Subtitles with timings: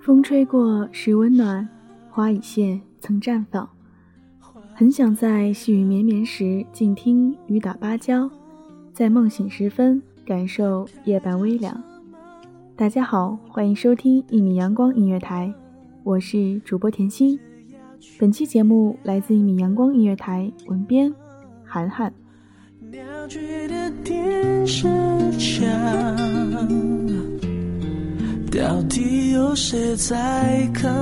[0.00, 1.68] 风吹过时温暖，
[2.10, 3.68] 花已谢曾绽放。
[4.74, 8.28] 很想在细雨绵绵时静听雨打芭蕉，
[8.92, 11.80] 在梦醒时分感受夜半微凉。
[12.74, 15.54] 大家好，欢迎收听一米阳光音乐台，
[16.02, 17.38] 我是主播甜心。
[18.18, 21.14] 本期节目来自一米阳光音乐台文编
[21.64, 22.12] 涵涵。
[22.90, 23.38] 鸟居
[23.68, 24.82] 的电视
[25.38, 25.68] 墙，
[28.50, 30.92] 到底有谁在看？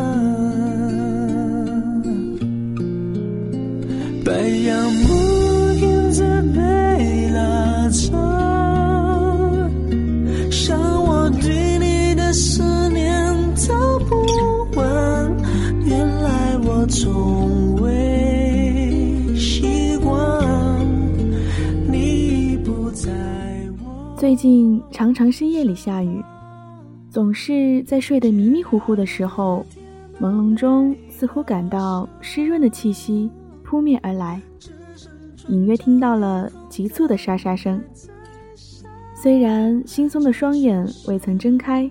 [4.24, 4.32] 白
[4.66, 4.92] 杨
[24.20, 26.22] 最近常常深夜里下雨，
[27.08, 29.64] 总是在睡得迷迷糊糊的时候，
[30.20, 33.30] 朦胧中似乎感到湿润的气息
[33.64, 34.38] 扑面而来，
[35.48, 37.82] 隐约听到了急促的沙沙声。
[39.14, 41.90] 虽然惺忪的双眼未曾睁开，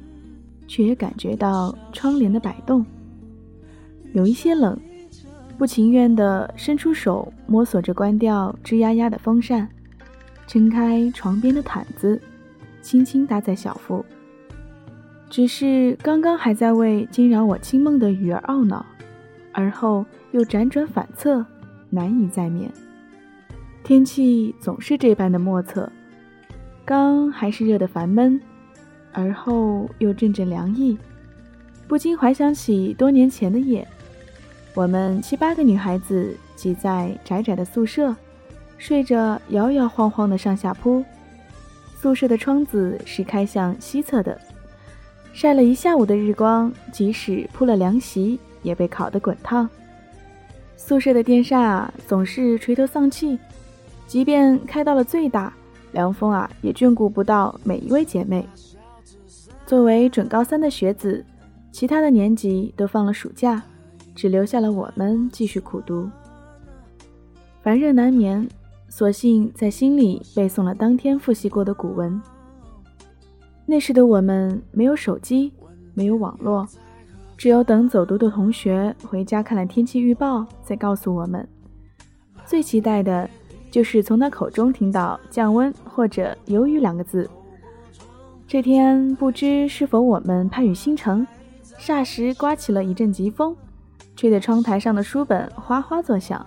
[0.67, 2.85] 却也感觉到窗帘的摆动，
[4.13, 4.79] 有一些冷，
[5.57, 9.67] 不情愿地伸出手摸索着关掉吱呀呀的风扇。
[10.49, 12.19] 撑开床边的毯子，
[12.81, 14.03] 轻轻搭在小腹。
[15.29, 18.83] 只是刚刚还在为惊扰我清梦的鱼儿懊恼，
[19.51, 21.45] 而后又辗转反侧，
[21.91, 22.67] 难以再眠。
[23.83, 25.87] 天气总是这般的莫测，
[26.83, 28.41] 刚还是热得烦闷，
[29.13, 30.97] 而后又阵阵凉意，
[31.87, 33.87] 不禁怀想起多年前的夜，
[34.73, 38.15] 我们七八个女孩子挤在窄窄的宿舍。
[38.79, 41.03] 睡着摇摇晃晃的上下铺，
[41.95, 44.39] 宿舍的窗子是开向西侧的，
[45.33, 49.69] 晒了一下午的日光，即使铺了凉席，也被烤得滚烫。
[50.77, 53.37] 宿舍的电扇啊，总是垂头丧气，
[54.07, 55.53] 即便开到了最大，
[55.91, 58.47] 凉风啊，也眷顾不到每一位姐妹。
[59.67, 61.23] 作为准高三的学子，
[61.69, 63.61] 其他的年级都放了暑假，
[64.15, 66.09] 只留下了我们继续苦读。
[67.61, 68.47] 烦热难眠。
[68.89, 72.21] 索性在心里背诵了当天复习过的古文。
[73.65, 75.53] 那时的我们没有手机，
[75.93, 76.67] 没有网络，
[77.37, 81.47] 只有等走读的同学回家看了天气预报再告诉我们。
[82.45, 83.29] 最期待的
[83.69, 87.29] 就是从他口中听到降温或者有雨两个字。
[88.47, 91.27] 这天不知是否我们盼雨星辰，
[91.77, 93.55] 霎时刮起了一阵疾风，
[94.15, 96.43] 吹得窗台上的书本哗哗作响。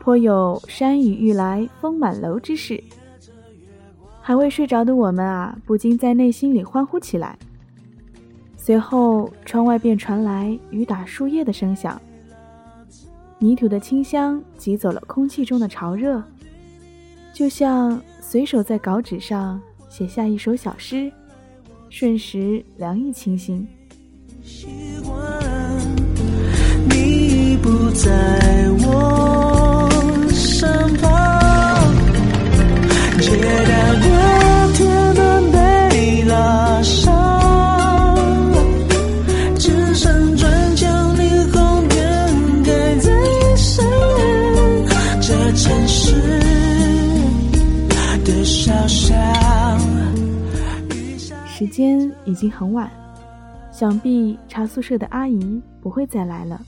[0.00, 2.82] 颇有山雨欲来风满楼之势。
[4.20, 7.38] 还未睡着的我们啊，不禁在内心里欢呼起来。
[8.56, 12.00] 随后，窗外便传来雨打树叶的声响，
[13.38, 16.22] 泥土的清香挤走了空气中的潮热，
[17.32, 21.10] 就像随手在稿纸上写下一首小诗，
[21.88, 23.66] 瞬时凉意清新。
[48.24, 49.16] 的小巷。
[51.46, 52.90] 时间已经很晚，
[53.70, 56.60] 想必查宿舍的阿姨不会再来了。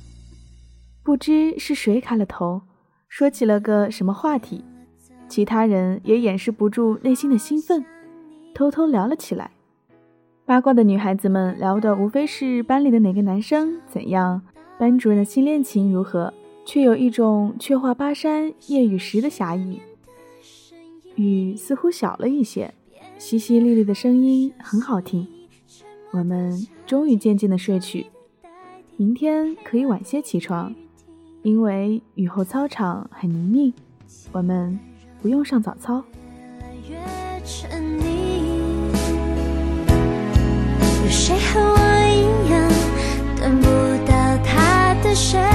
[1.03, 2.61] 不知是谁开了头，
[3.09, 4.65] 说起了个什么话题，
[5.29, 7.85] 其他人也掩饰不住内心的兴奋，
[8.55, 9.51] 偷偷聊了起来。
[10.45, 14.43] 八卦的女孩子们聊的无非是班里的哪个男生怎样，
[14.79, 16.33] 班主任的新恋情如何，
[16.67, 19.81] 却有一种“却话巴山夜雨时”的侠意。
[21.17, 22.73] 雨似乎小了一些。
[23.19, 25.29] 淅淅沥沥的声音很好听，
[26.11, 28.07] 我们终于渐渐的睡去。
[28.97, 30.75] 明天可以晚些起床，
[31.43, 33.73] 因为雨后操场很泥泞，
[34.33, 34.79] 我们
[35.21, 36.03] 不用上早操。
[41.05, 41.79] 有谁和我
[42.11, 42.69] 一样
[43.41, 43.67] 等不
[44.05, 44.13] 到
[44.45, 45.52] 他的谁？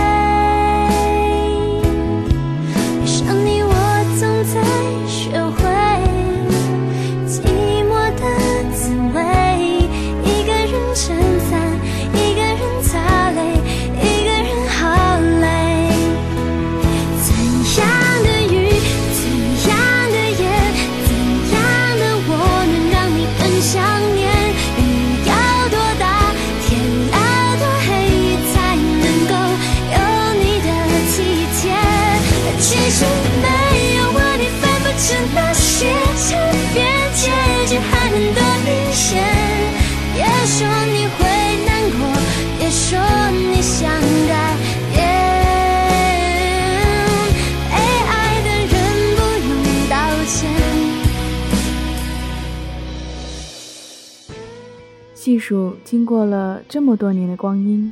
[55.27, 57.91] 技术经过了这么多年的光阴，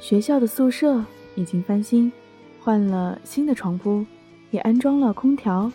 [0.00, 1.04] 学校的宿舍
[1.36, 2.10] 已经翻新，
[2.60, 4.04] 换了新的床铺，
[4.50, 5.70] 也安装了空调。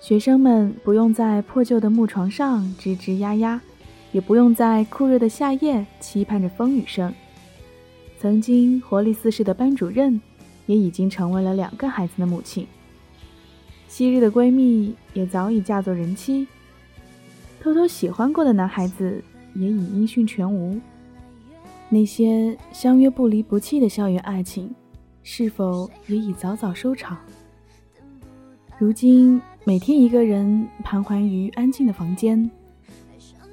[0.00, 3.62] 学生们不用在破旧的木床上吱吱呀呀，
[4.10, 7.14] 也不用在酷热的夏夜期盼着风雨声。
[8.18, 10.20] 曾经活力四射的班主任，
[10.66, 12.66] 也已经成为了两个孩子的母亲。
[13.86, 16.48] 昔日的闺蜜也早已嫁作人妻，
[17.60, 19.22] 偷偷喜欢过的男孩子
[19.54, 20.78] 也已音讯全无。
[21.88, 24.74] 那些相约不离不弃的校园爱情，
[25.22, 27.16] 是否也已早早收场？
[28.78, 32.50] 如今每天一个人盘桓于安静的房间，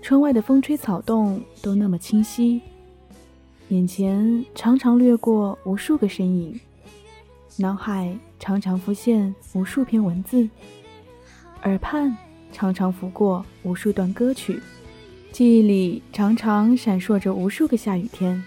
[0.01, 2.61] 窗外的风吹草动都那么清晰，
[3.69, 6.59] 眼前常常掠过无数个身影，
[7.57, 10.47] 脑海常常浮现无数篇文字，
[11.63, 12.15] 耳畔
[12.51, 14.59] 常常拂过无数段歌曲，
[15.35, 18.41] 记忆里常常闪烁着无数个下雨天。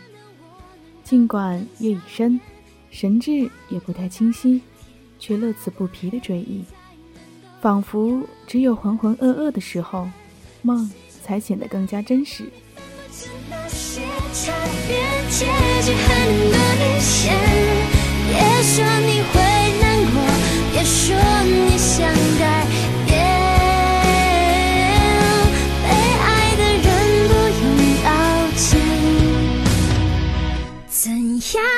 [1.05, 2.41] 尽管夜已深，
[2.91, 3.31] 神志
[3.69, 4.63] 也不太清晰，
[5.19, 6.65] 却乐此不疲的追忆，
[7.61, 10.09] 仿佛只有浑浑噩噩的时候，
[10.63, 10.91] 梦
[11.23, 12.45] 才显得更加真实。
[13.51, 14.01] 那些
[14.33, 14.51] 差
[14.89, 14.97] 别，
[15.29, 15.45] 结
[15.85, 17.35] 局还能多明显。
[18.31, 19.18] 别说你
[31.51, 31.78] 怎